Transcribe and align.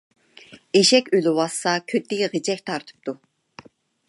ئېشەك 0.79 1.11
ئۆلۈۋاتسا 1.17 1.75
كۆتى 1.93 2.19
غىجەك 2.35 2.65
تارتىپتۇ. 2.71 3.17